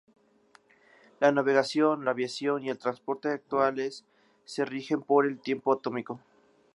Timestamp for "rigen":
4.65-5.03